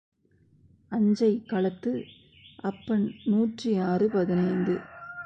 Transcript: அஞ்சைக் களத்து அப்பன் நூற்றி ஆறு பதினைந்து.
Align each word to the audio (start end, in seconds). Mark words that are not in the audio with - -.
அஞ்சைக் 0.89 1.49
களத்து 1.49 2.05
அப்பன் 2.61 3.15
நூற்றி 3.25 3.77
ஆறு 3.77 4.09
பதினைந்து. 4.09 4.79